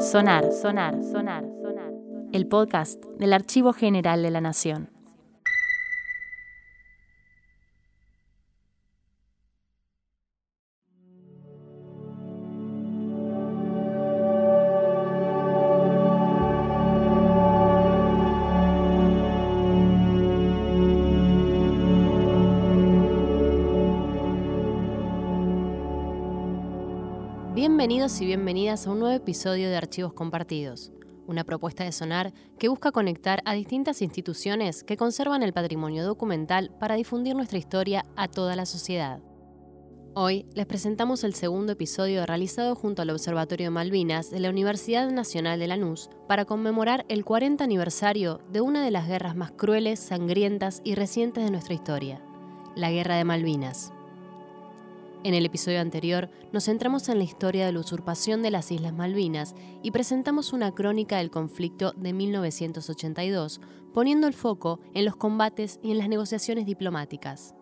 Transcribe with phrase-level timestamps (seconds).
[0.00, 1.92] Sonar, sonar, sonar, sonar.
[2.32, 4.93] El podcast del Archivo General de la Nación.
[28.04, 30.92] Y bienvenidas a un nuevo episodio de Archivos Compartidos,
[31.26, 36.70] una propuesta de sonar que busca conectar a distintas instituciones que conservan el patrimonio documental
[36.78, 39.22] para difundir nuestra historia a toda la sociedad.
[40.12, 45.58] Hoy les presentamos el segundo episodio realizado junto al Observatorio Malvinas de la Universidad Nacional
[45.58, 50.82] de Lanús para conmemorar el 40 aniversario de una de las guerras más crueles, sangrientas
[50.84, 52.22] y recientes de nuestra historia,
[52.76, 53.93] la Guerra de Malvinas.
[55.24, 58.92] En el episodio anterior nos centramos en la historia de la usurpación de las Islas
[58.92, 63.62] Malvinas y presentamos una crónica del conflicto de 1982,
[63.94, 67.54] poniendo el foco en los combates y en las negociaciones diplomáticas.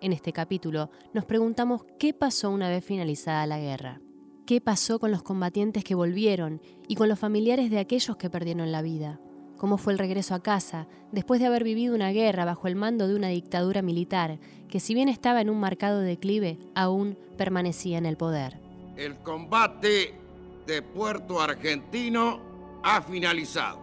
[0.00, 4.00] En este capítulo nos preguntamos qué pasó una vez finalizada la guerra.
[4.46, 8.72] ¿Qué pasó con los combatientes que volvieron y con los familiares de aquellos que perdieron
[8.72, 9.20] la vida?
[9.56, 13.08] Cómo fue el regreso a casa, después de haber vivido una guerra bajo el mando
[13.08, 18.06] de una dictadura militar que si bien estaba en un marcado declive, aún permanecía en
[18.06, 18.60] el poder.
[18.96, 20.14] El combate
[20.66, 22.40] de Puerto Argentino
[22.82, 23.80] ha finalizado.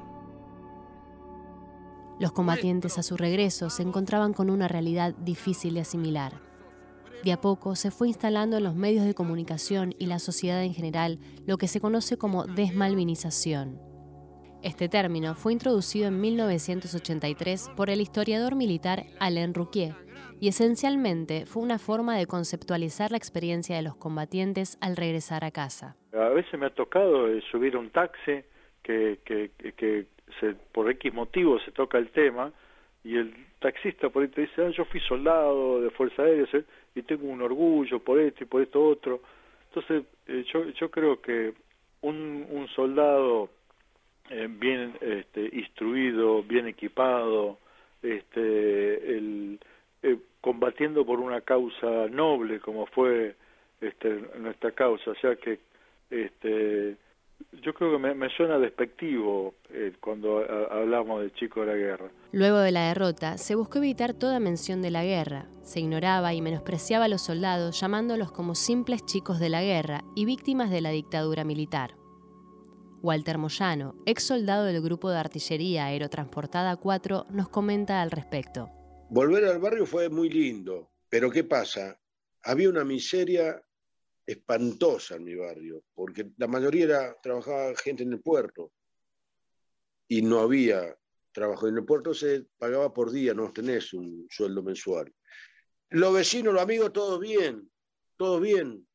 [2.19, 6.41] Los combatientes a su regreso se encontraban con una realidad difícil de asimilar.
[7.23, 10.73] De a poco se fue instalando en los medios de comunicación y la sociedad en
[10.73, 13.92] general lo que se conoce como desmalvinización
[14.64, 19.94] este término fue introducido en 1983 por el historiador militar Alain Rouquier
[20.39, 25.52] y esencialmente fue una forma de conceptualizar la experiencia de los combatientes al regresar a
[25.52, 25.95] casa.
[26.14, 28.41] A veces me ha tocado eh, subir un taxi
[28.81, 29.19] que,
[30.72, 32.51] por X motivo se toca el tema
[33.03, 36.47] y el taxista por ahí te dice, ah, yo fui soldado de Fuerza Aérea
[36.95, 39.22] y tengo un orgullo por esto y por esto otro.
[39.69, 40.45] Entonces eh,
[40.80, 41.53] yo, creo que
[42.01, 43.50] un soldado
[44.29, 47.57] eh, bien este, instruido, bien equipado,
[48.01, 49.17] este,
[50.01, 53.35] eh, combatiendo por una causa noble como fue
[53.81, 55.59] este, nuestra causa, o sea que
[56.09, 56.95] este,
[57.62, 60.39] yo creo que me, suena despectivo eh, cuando
[60.72, 62.09] hablamos de chicos de la guerra.
[62.31, 65.47] Luego de la derrota, se buscó evitar toda mención de la guerra.
[65.63, 70.25] Se ignoraba y menospreciaba a los soldados llamándolos como simples chicos de la guerra y
[70.25, 71.91] víctimas de la dictadura militar.
[73.03, 78.69] Walter Moyano, ex soldado del grupo de artillería aerotransportada 4, nos comenta al respecto.
[79.09, 82.00] Volver al barrio fue muy lindo, pero ¿qué pasa?
[82.44, 83.62] Había una miseria
[84.25, 88.72] espantosa en mi barrio, porque la mayoría era, trabajaba gente en el puerto
[90.08, 90.97] y no había
[91.34, 91.68] trabajo.
[91.68, 95.13] En el puerto se pagaba por día, no tenés un sueldo mensual.
[95.90, 97.69] Los vecinos, los amigos, todo bien,
[98.16, 98.88] todo bien,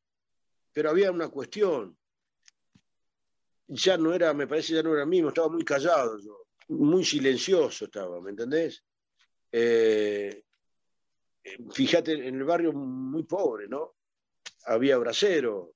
[0.73, 1.98] pero había una cuestión
[3.69, 7.05] ya no era, me parece, ya no era el mismo, estaba muy callado yo, muy
[7.05, 8.83] silencioso estaba, ¿me entendés?
[9.51, 10.43] Eh,
[11.71, 13.95] fíjate, en el barrio muy pobre, ¿no?
[14.65, 15.75] Había brasero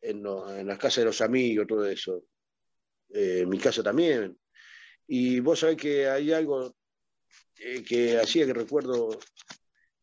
[0.00, 2.24] en, las casas de los amigos, todo eso.
[3.10, 4.38] Eh, en mi casa también.
[5.06, 6.74] Y vos sabés que hay algo
[7.58, 9.18] eh, que hacía que recuerdo,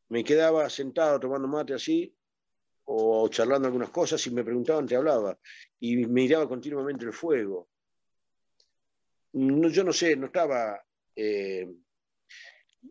[0.10, 2.16] me quedaba sentado tomando mate así,
[2.86, 5.38] o charlando algunas cosas y me preguntaban, te hablaba,
[5.84, 7.68] y miraba continuamente el fuego.
[9.34, 10.82] No, yo no sé, no estaba
[11.14, 11.70] eh,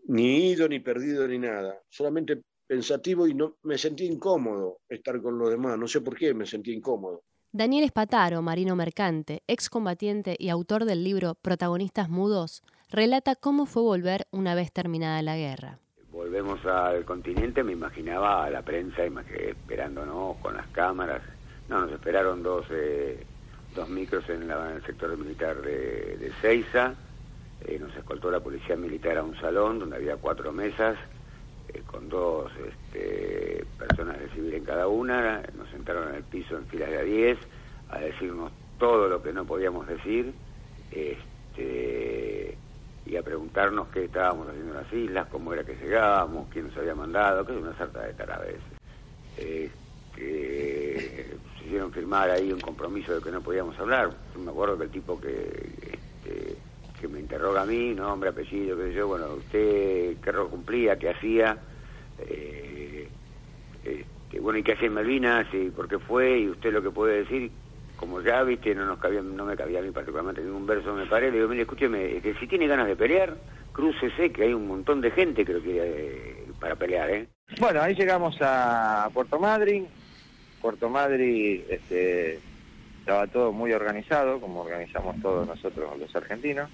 [0.08, 5.38] ni ido, ni perdido, ni nada, solamente pensativo y no me sentí incómodo estar con
[5.38, 7.22] los demás, no sé por qué me sentí incómodo.
[7.50, 14.26] Daniel Espataro, marino mercante, excombatiente y autor del libro Protagonistas Mudos, relata cómo fue volver
[14.32, 15.78] una vez terminada la guerra
[16.12, 21.22] volvemos al continente, me imaginaba a la prensa esperándonos con las cámaras.
[21.68, 23.24] No, nos esperaron dos, eh,
[23.74, 26.94] dos micros en, el sector militar de, de Ceiza.
[27.64, 30.96] Eh, nos escoltó la policía militar a un salón donde había cuatro mesas
[31.72, 35.42] eh, con dos este, personas de civil en cada una.
[35.56, 37.38] Nos sentaron en el piso en filas de a diez
[37.90, 40.32] a decirnos todo lo que no podíamos decir.
[40.90, 42.58] Este,
[43.06, 46.76] y a preguntarnos qué estábamos haciendo en las islas, cómo era que llegábamos, quién nos
[46.76, 48.60] había mandado, que es una sarta de tarabes.
[49.36, 49.70] Que
[50.14, 51.36] se
[51.72, 54.10] hicieron firmar ahí un compromiso de que no podíamos hablar.
[54.36, 55.30] me acuerdo que el tipo que,
[55.90, 56.56] este,
[57.00, 60.98] que me interroga a mí, nombre, apellido, qué sé yo, bueno, usted qué rol cumplía,
[60.98, 61.56] qué hacía,
[62.18, 63.08] eh,
[63.84, 65.46] este, bueno, ¿y qué hacía en Malvinas?
[65.54, 66.40] ¿Y por qué fue?
[66.40, 67.50] Y usted lo que puede decir,
[67.96, 71.06] como ya viste, no nos cabía, no me cabía a mí particularmente ningún verso, me
[71.06, 73.34] paré, le digo, mire, escúcheme, que si tiene ganas de pelear,
[73.72, 77.28] crúcese, que hay un montón de gente que lo quiere para pelear, ¿eh?
[77.58, 80.01] Bueno, ahí llegamos a Puerto Madryn.
[80.62, 82.38] Puerto Madryn este,
[83.00, 86.70] estaba todo muy organizado, como organizamos todos nosotros los argentinos.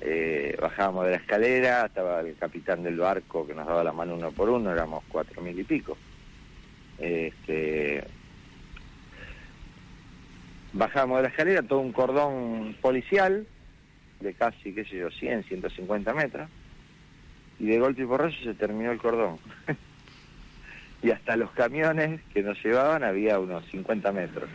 [0.00, 4.14] Eh, bajábamos de la escalera, estaba el capitán del barco que nos daba la mano
[4.14, 5.96] uno por uno, éramos cuatro mil y pico.
[6.98, 8.02] Este,
[10.72, 13.46] bajamos de la escalera, todo un cordón policial
[14.20, 16.48] de casi, qué sé yo, 100, 150 metros,
[17.58, 19.38] y de golpe y porrazo se terminó el cordón.
[21.06, 24.50] y hasta los camiones que nos llevaban había unos 50 metros.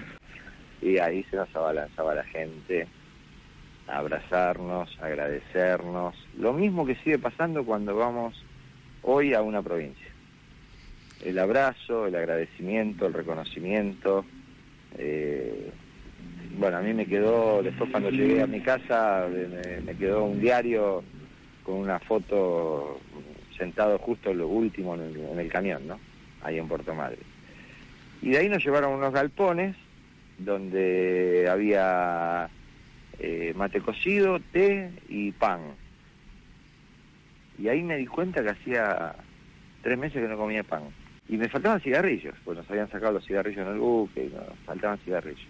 [0.81, 2.88] Y ahí se nos abalanzaba la gente
[3.88, 6.13] a abrazarnos, agradecernos.
[6.38, 8.44] Lo mismo que sigue pasando cuando vamos
[9.01, 10.07] hoy a una provincia.
[11.24, 14.25] El abrazo, el agradecimiento, el reconocimiento.
[14.98, 15.71] Eh,
[16.57, 19.25] bueno, a mí me quedó, después cuando llegué a mi casa,
[19.86, 21.01] me, quedó un diario
[21.63, 23.00] con una foto
[23.57, 26.11] sentado justo lo último en el, en el camión, ¿no?
[26.44, 27.20] Ahí en Puerto Madre.
[28.22, 29.76] Y de ahí nos llevaron unos galpones
[30.38, 32.50] donde había
[33.20, 35.62] eh, mate cocido, té y pan.
[37.58, 39.14] Y ahí me di cuenta que hacía
[39.84, 40.84] tres meses que no comía pan.
[41.30, 44.58] Y me faltaban cigarrillos, pues nos habían sacado los cigarrillos en el buque y nos
[44.66, 45.48] faltaban cigarrillos.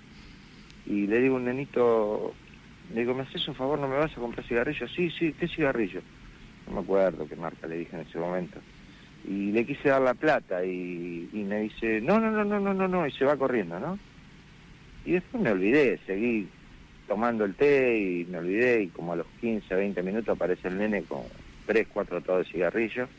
[0.86, 2.34] Y le digo a un nenito,
[2.94, 3.80] le digo, ¿me haces un favor?
[3.80, 4.92] ¿No me vas a comprar cigarrillos?
[4.94, 6.02] Sí, sí, ¿qué cigarrillo?
[6.68, 8.60] No me acuerdo qué marca le dije en ese momento.
[9.24, 12.88] Y le quise dar la plata y, me dice, no, no, no, no, no, no,
[12.88, 14.00] no, y se va corriendo, ¿no?
[15.06, 16.50] Y después me olvidé, seguí
[17.08, 20.78] tomando el té y me olvidé y como a los 15, 20 minutos aparece el
[20.78, 21.24] nene con
[21.66, 23.10] 3, 4 atados de cigarrillos.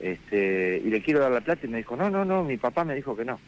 [0.00, 2.84] Este, y le quiero dar la plata y me dijo, no, no, no, mi papá
[2.84, 3.38] me dijo que no.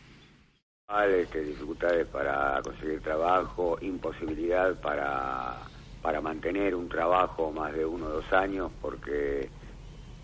[0.88, 5.58] Este, dificultades para conseguir trabajo, imposibilidad para,
[6.00, 9.48] para mantener un trabajo más de uno o dos años porque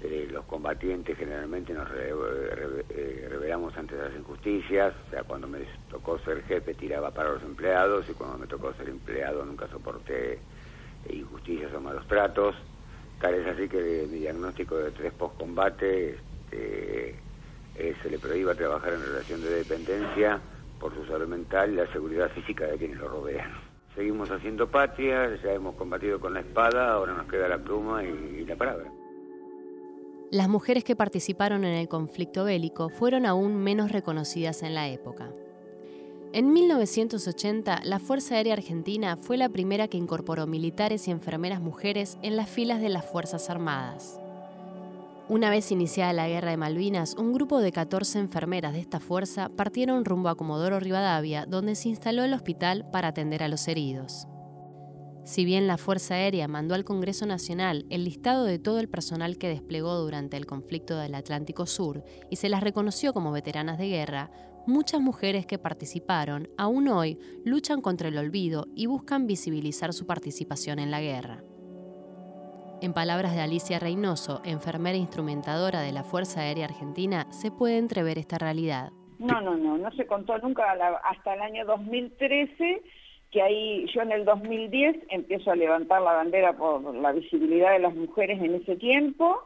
[0.04, 6.18] eh, los combatientes generalmente nos eh, revelamos ante las injusticias, o sea, cuando me tocó
[6.18, 10.40] ser jefe tiraba para los empleados y cuando me tocó ser empleado nunca soporté
[11.08, 12.56] injusticias o malos tratos.
[13.20, 16.16] Tal es así que mi diagnóstico de tres post-combate
[16.50, 17.14] este,
[18.02, 20.40] se le prohíba trabajar en relación de dependencia
[20.80, 23.52] por su salud mental y la seguridad física de quienes lo rodean.
[23.94, 28.44] Seguimos haciendo patria, ya hemos combatido con la espada, ahora nos queda la pluma y
[28.44, 28.90] la palabra.
[30.32, 35.30] Las mujeres que participaron en el conflicto bélico fueron aún menos reconocidas en la época.
[36.32, 42.16] En 1980, la Fuerza Aérea Argentina fue la primera que incorporó militares y enfermeras mujeres
[42.22, 44.18] en las filas de las Fuerzas Armadas.
[45.28, 49.50] Una vez iniciada la Guerra de Malvinas, un grupo de 14 enfermeras de esta fuerza
[49.50, 54.26] partieron rumbo a Comodoro Rivadavia, donde se instaló el hospital para atender a los heridos.
[55.24, 59.38] Si bien la Fuerza Aérea mandó al Congreso Nacional el listado de todo el personal
[59.38, 63.88] que desplegó durante el conflicto del Atlántico Sur y se las reconoció como veteranas de
[63.88, 64.30] guerra,
[64.66, 70.80] muchas mujeres que participaron aún hoy luchan contra el olvido y buscan visibilizar su participación
[70.80, 71.44] en la guerra.
[72.80, 78.18] En palabras de Alicia Reynoso, enfermera instrumentadora de la Fuerza Aérea Argentina, se puede entrever
[78.18, 78.90] esta realidad.
[79.20, 80.64] No, no, no, no se contó nunca
[81.04, 82.82] hasta el año 2013
[83.32, 87.78] que ahí yo en el 2010 empiezo a levantar la bandera por la visibilidad de
[87.80, 89.42] las mujeres en ese tiempo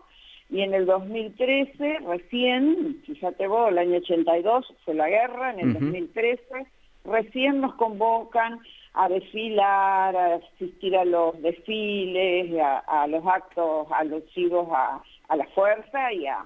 [0.50, 5.72] y en el 2013 recién, fíjate vos, el año 82 fue la guerra, en el
[5.74, 6.66] 2013
[7.04, 8.60] recién nos convocan
[8.94, 16.12] a desfilar, a asistir a los desfiles, a, los actos alusivos a, a la fuerza
[16.12, 16.44] y a,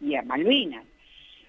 [0.00, 0.84] y a Malvinas.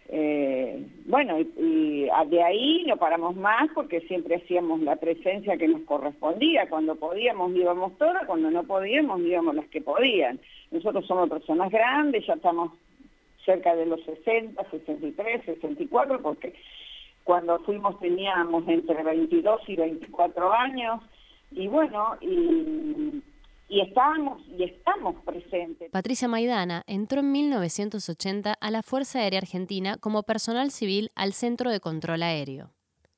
[0.07, 5.81] Eh, bueno, y, de ahí no paramos más porque siempre hacíamos la presencia que nos
[5.81, 6.69] correspondía.
[6.69, 10.39] Cuando podíamos íbamos todas, cuando no podíamos íbamos las que podían.
[10.71, 12.71] Nosotros somos personas grandes, ya estamos
[13.45, 16.53] cerca de los 60, 63, 64, porque
[17.23, 21.01] cuando fuimos teníamos entre 22 y 24 años.
[21.51, 23.21] Y bueno, y
[23.67, 25.89] y estábamos y estamos presentes.
[25.91, 31.71] Patricia Maidana entró en 1980 a la Fuerza Aérea Argentina como personal civil al Centro
[31.71, 32.71] de Control Aéreo.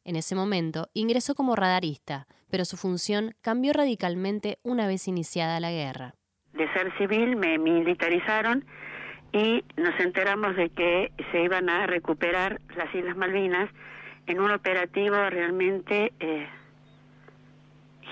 [0.03, 5.71] En ese momento ingresó como radarista, pero su función cambió radicalmente una vez iniciada la
[5.71, 6.13] guerra.
[6.53, 8.65] De ser civil me militarizaron
[9.33, 13.69] y nos enteramos de que se iban a recuperar las Islas Malvinas
[14.27, 16.47] en un operativo realmente eh,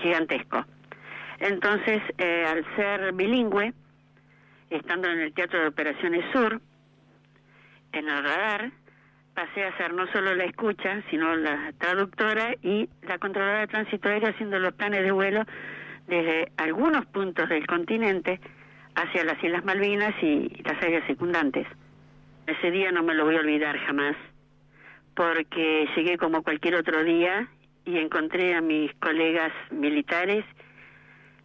[0.02, 0.66] gigantesco.
[1.40, 3.72] Entonces, eh, al ser bilingüe,
[4.70, 6.60] estando en el Teatro de Operaciones Sur,
[7.92, 8.70] en el radar,
[9.34, 14.08] pasé a ser no solo la escucha, sino la traductora y la controladora de tránsito
[14.08, 15.44] aéreo haciendo los planes de vuelo
[16.06, 18.40] desde algunos puntos del continente
[18.94, 21.66] hacia las Islas Malvinas y las áreas secundantes.
[22.46, 24.16] Ese día no me lo voy a olvidar jamás,
[25.14, 27.48] porque llegué como cualquier otro día
[27.84, 30.44] y encontré a mis colegas militares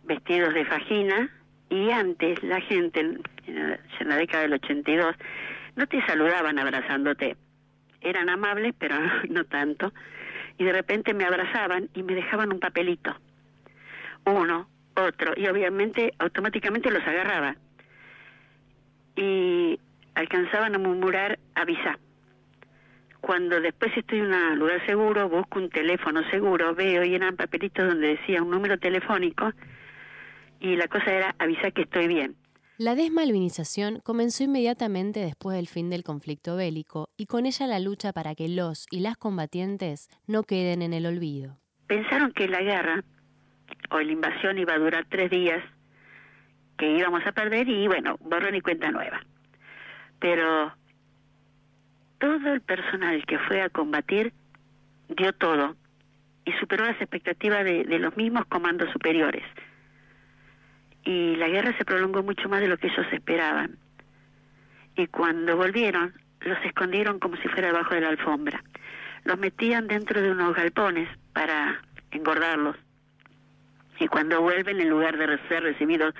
[0.04, 1.30] vestidos de fajina
[1.70, 5.16] y antes la gente, en la década del 82,
[5.76, 7.38] no te saludaban abrazándote.
[8.02, 8.96] Eran amables, pero
[9.30, 9.94] no tanto.
[10.58, 13.16] Y de repente me abrazaban y me dejaban un papelito.
[14.26, 15.34] Uno, otro.
[15.38, 17.56] Y obviamente automáticamente los agarraba.
[19.16, 19.80] Y
[20.16, 21.98] alcanzaban a murmurar avisa.
[23.22, 27.88] Cuando después estoy en un lugar seguro, busco un teléfono seguro, veo y eran papelitos
[27.88, 29.54] donde decía un número telefónico
[30.62, 32.36] y la cosa era avisar que estoy bien.
[32.78, 38.14] La desmalvinización comenzó inmediatamente después del fin del conflicto bélico y con ella la lucha
[38.14, 41.58] para que los y las combatientes no queden en el olvido.
[41.88, 43.04] Pensaron que la guerra
[43.92, 45.64] o la invasión iba a durar tres días,
[46.78, 49.22] que íbamos a perder y bueno, borrón y cuenta nueva.
[50.20, 50.74] Pero
[52.20, 54.34] todo el personal que fue a combatir
[55.10, 55.76] dio todo
[56.46, 59.44] y superó las expectativas de, de los mismos comandos superiores
[61.04, 63.78] y la guerra se prolongó mucho más de lo que ellos esperaban.
[64.96, 68.64] Y cuando volvieron, los escondieron como si fuera debajo de la alfombra.
[69.24, 71.82] Los metían dentro de unos galpones para
[72.12, 72.76] engordarlos.
[74.00, 76.14] Y cuando vuelven, en lugar de ser recibidos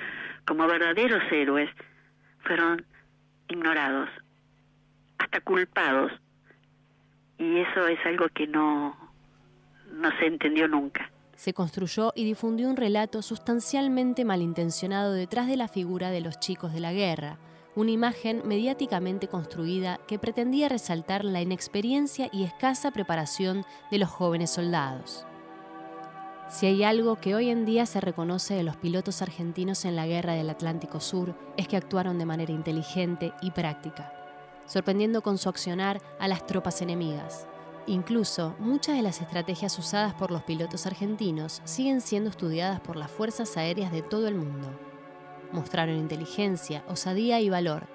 [0.46, 1.70] como verdaderos héroes,
[2.44, 2.86] fueron
[3.48, 4.10] ignorados,
[5.18, 6.12] hasta culpados.
[7.38, 8.96] Y eso es algo que no,
[9.92, 11.11] no se entendió nunca
[11.42, 16.72] se construyó y difundió un relato sustancialmente malintencionado detrás de la figura de los chicos
[16.72, 17.40] de la guerra,
[17.76, 24.52] una imagen mediáticamente construida que pretendía resaltar la inexperiencia y escasa preparación de los jóvenes
[24.52, 25.26] soldados.
[26.48, 30.06] Si hay algo que hoy en día se reconoce de los pilotos argentinos en la
[30.06, 34.14] guerra del Atlántico Sur es que actuaron de manera inteligente y práctica,
[34.68, 37.48] sorprendiendo con su accionar a las tropas enemigas.
[37.88, 43.10] Incluso, muchas de las estrategias usadas por los pilotos argentinos siguen siendo estudiadas por las
[43.10, 44.70] fuerzas aéreas de todo el mundo.
[45.52, 47.88] Mostraron inteligencia, osadía y valor.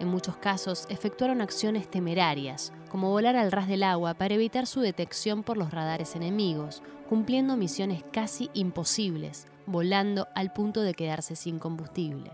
[0.00, 4.80] En muchos casos, efectuaron acciones temerarias, como volar al ras del agua para evitar su
[4.80, 11.58] detección por los radares enemigos, cumpliendo misiones casi imposibles, volando al punto de quedarse sin
[11.58, 12.32] combustible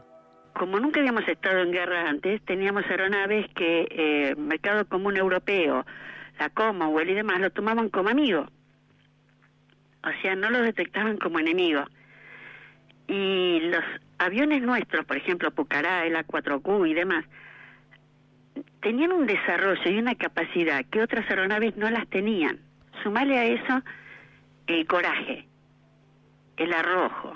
[0.61, 5.87] como nunca habíamos estado en guerra antes, teníamos aeronaves que eh, mercado común europeo,
[6.41, 8.47] la Commonwealth y demás, lo tomaban como amigo.
[10.03, 11.85] O sea, no lo detectaban como enemigo.
[13.07, 13.85] Y los
[14.19, 17.27] aviones nuestros, por ejemplo, Pucará, el A4Q y demás,
[18.81, 22.59] tenían un desarrollo y una capacidad que otras aeronaves no las tenían.
[23.03, 23.83] Sumale a eso
[24.67, 25.47] el coraje,
[26.57, 27.35] el arrojo,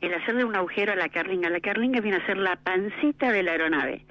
[0.00, 1.50] el hacerle un agujero a la carlinga.
[1.50, 4.06] La carlinga viene a ser la pancita de la aeronave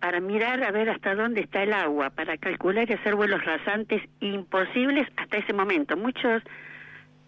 [0.00, 4.02] para mirar a ver hasta dónde está el agua, para calcular y hacer vuelos rasantes
[4.20, 5.96] imposibles hasta ese momento.
[5.96, 6.42] Muchos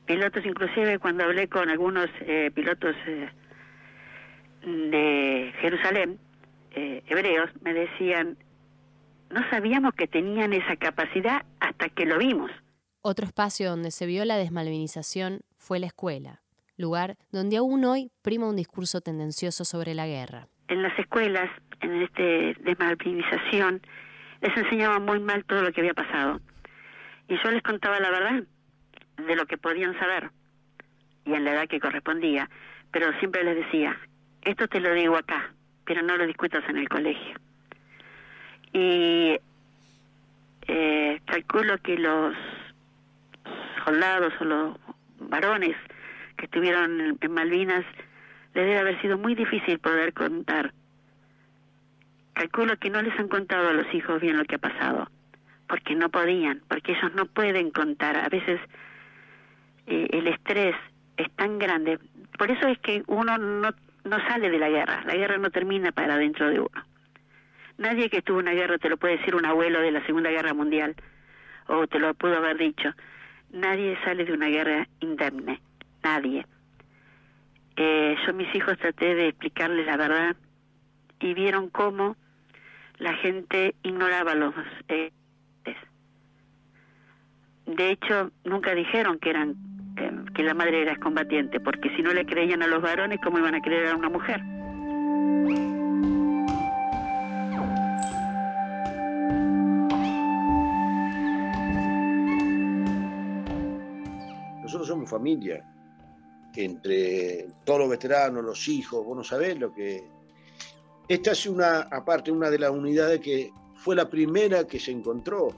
[0.07, 3.29] pilotos, inclusive cuando hablé con algunos eh, pilotos eh,
[4.63, 6.19] de Jerusalén,
[6.75, 8.39] eh, hebreos, me decían,
[9.31, 12.51] no sabíamos que tenían esa capacidad hasta que lo vimos.
[13.03, 16.43] Otro espacio donde se vio la desmalvinización fue la escuela,
[16.77, 20.49] lugar donde aún hoy prima un discurso tendencioso sobre la guerra.
[20.73, 21.51] En las escuelas
[21.83, 23.83] en este desmalvinización,
[24.41, 26.41] les enseñaba muy mal todo lo que había pasado.
[27.29, 28.43] Y yo les contaba la verdad
[29.19, 30.31] de lo que podían saber
[31.27, 32.49] y en la edad que correspondía,
[32.91, 33.99] pero siempre les decía,
[34.41, 35.53] esto te lo digo acá,
[35.85, 37.37] pero no lo discutas en el colegio.
[38.73, 39.39] Y
[40.69, 42.35] eh, calculo que los
[43.85, 44.79] soldados o los
[45.19, 45.77] varones
[46.39, 47.85] que estuvieron en Malvinas
[48.55, 50.73] les debe haber sido muy difícil poder contar
[52.33, 55.09] calculo que no les han contado a los hijos bien lo que ha pasado,
[55.69, 58.17] porque no podían, porque ellos no pueden contar.
[58.17, 58.61] A veces
[59.87, 60.75] eh, el estrés
[61.17, 61.99] es tan grande.
[62.39, 63.71] Por eso es que uno no,
[64.05, 66.85] no sale de la guerra, la guerra no termina para dentro de uno.
[67.79, 70.31] Nadie que estuvo en una guerra te lo puede decir un abuelo de la Segunda
[70.31, 70.95] Guerra Mundial,
[71.69, 72.91] o te lo pudo haber dicho.
[73.51, 75.61] Nadie sale de una guerra indemne,
[76.03, 76.47] nadie
[77.77, 80.37] eh, yo mis hijos traté de explicarles la verdad
[81.21, 82.17] y vieron cómo
[82.99, 84.55] la gente ignoraba los
[84.89, 85.13] eh,
[87.67, 89.57] de hecho nunca dijeron que eran
[89.97, 93.39] eh, que la madre era combatiente porque si no le creían a los varones cómo
[93.39, 94.43] iban a creer a una mujer
[104.73, 105.63] nosotros somos familia.
[106.55, 110.05] Entre todos los veteranos, los hijos, vos no sabés lo que.
[111.09, 115.49] Esta es una, aparte, una de las unidades que fue la primera que se encontró.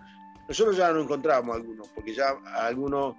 [0.48, 3.16] Nosotros ya no encontramos algunos, porque ya algunos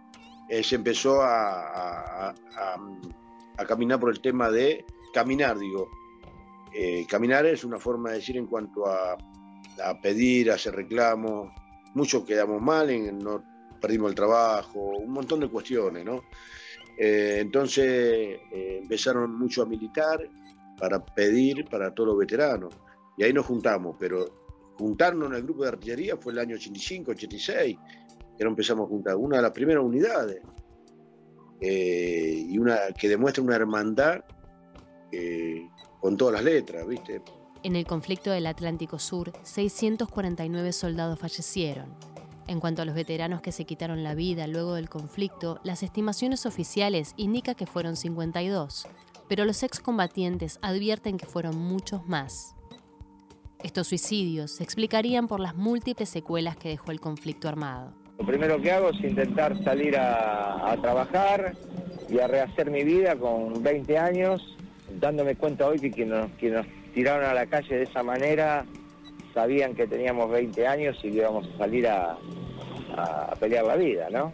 [0.49, 5.89] eh, se empezó a, a, caminar por el tema de caminar, digo.
[6.73, 9.17] Eh, caminar es una forma de decir en cuanto a,
[10.01, 11.51] pedir, a hacer reclamos.
[11.93, 13.43] Muchos quedamos mal, en, no,
[13.79, 16.23] perdimos el trabajo, un montón de cuestiones, ¿no?
[16.97, 20.29] Eh, entonces empezaron mucho a militar
[20.77, 22.73] para pedir para todos los veteranos.
[23.17, 27.11] Y ahí nos juntamos, pero juntarnos en el grupo de artillería fue el año 85,
[27.11, 27.77] 86
[28.37, 30.41] que no empezamos a juntar, una de las primeras unidades,
[31.61, 34.23] eh, y una que demuestra una hermandad
[35.11, 37.21] eh, con todas las letras, ¿viste?
[37.63, 41.95] En el conflicto del Atlántico Sur, 649 soldados fallecieron.
[42.47, 46.45] En cuanto a los veteranos que se quitaron la vida luego del conflicto, las estimaciones
[46.45, 48.87] oficiales indican que fueron 52,
[49.27, 52.55] pero los excombatientes advierten que fueron muchos más.
[53.63, 57.93] Estos suicidios se explicarían por las múltiples secuelas que dejó el conflicto armado.
[58.19, 61.55] Lo primero que hago es intentar salir a, trabajar
[62.07, 64.55] y a rehacer mi vida con 20 años,
[64.99, 68.65] dándome cuenta hoy que quienes nos, tiraron a la calle de esa manera
[69.35, 72.17] sabían que teníamos 20 años y que íbamos a salir a,
[73.39, 74.31] pelear la vida, ¿no?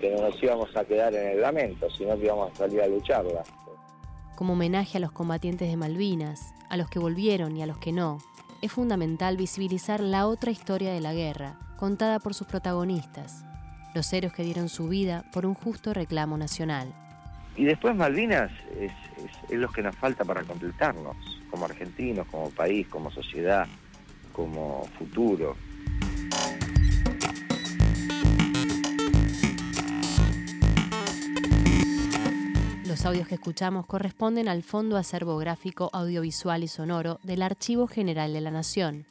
[0.00, 2.86] Que no nos íbamos a quedar en el lamento, sino que íbamos a salir a
[2.88, 3.42] lucharla.
[4.34, 7.92] Como homenaje a los combatientes de Malvinas, a los que volvieron y a los que
[7.92, 8.18] no,
[8.62, 13.44] es fundamental visibilizar la otra historia de la guerra, contada por sus protagonistas,
[13.94, 16.88] los héroes que dieron su vida por un justo reclamo nacional.
[17.56, 18.50] Y después Malvinas
[18.80, 18.90] es,
[19.50, 21.14] lo que nos falta para completarnos,
[21.50, 23.68] como argentinos, como país, como sociedad,
[24.34, 25.56] como futuro.
[32.86, 38.32] Los audios que escuchamos corresponden al Fondo Acervo Gráfico Audiovisual y Sonoro del Archivo General
[38.32, 39.06] de la Nación,